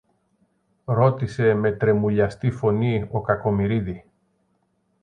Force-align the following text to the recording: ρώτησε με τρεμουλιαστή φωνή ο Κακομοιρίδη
ρώτησε 0.85 1.53
με 1.53 1.71
τρεμουλιαστή 1.71 2.51
φωνή 2.51 3.07
ο 3.11 3.21
Κακομοιρίδη 3.21 4.05